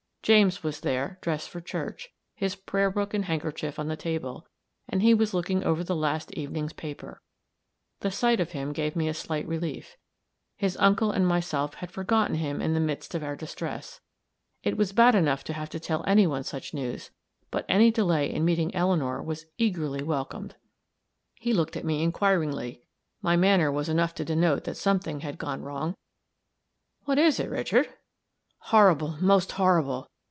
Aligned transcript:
James 0.23 0.61
was 0.61 0.81
there, 0.81 1.17
dressed 1.21 1.49
for 1.49 1.59
church, 1.59 2.09
his 2.35 2.55
prayer 2.55 2.91
book 2.91 3.11
and 3.15 3.25
handkerchief 3.25 3.79
on 3.79 3.87
the 3.87 3.95
table, 3.97 4.45
and 4.87 5.01
he 5.01 5.15
looking 5.15 5.63
over 5.63 5.83
the 5.83 5.95
last 5.95 6.31
evening's 6.35 6.73
paper. 6.73 7.23
The 8.01 8.11
sight 8.11 8.39
of 8.39 8.51
him 8.51 8.71
gave 8.71 8.95
me 8.95 9.07
a 9.07 9.15
slight 9.15 9.47
relief; 9.47 9.97
his 10.55 10.77
uncle 10.77 11.09
and 11.09 11.25
myself 11.27 11.73
had 11.73 11.89
forgotten 11.91 12.35
him 12.35 12.61
in 12.61 12.75
the 12.75 12.79
midst 12.79 13.15
of 13.15 13.23
our 13.23 13.35
distress. 13.35 13.99
It 14.63 14.77
was 14.77 14.93
bad 14.93 15.15
enough 15.15 15.43
to 15.45 15.53
have 15.53 15.71
to 15.71 15.79
tell 15.79 16.03
any 16.05 16.27
one 16.27 16.43
such 16.43 16.71
news, 16.71 17.09
but 17.49 17.65
any 17.67 17.89
delay 17.89 18.31
in 18.31 18.45
meeting 18.45 18.73
Eleanor 18.75 19.23
was 19.23 19.47
eagerly 19.57 20.03
welcomed. 20.03 20.55
He 21.33 21.51
looked 21.51 21.75
at 21.75 21.83
me 21.83 22.03
inquiringly 22.03 22.83
my 23.23 23.35
manner 23.35 23.71
was 23.71 23.89
enough 23.89 24.13
to 24.15 24.23
denote 24.23 24.65
that 24.65 24.77
something 24.77 25.21
had 25.21 25.39
gone 25.39 25.63
wrong. 25.63 25.95
"What 27.05 27.17
is 27.17 27.39
it, 27.39 27.49
Richard?" 27.49 27.91
"Horrible 28.65 29.17
most 29.19 29.53
horrible!" 29.53 30.07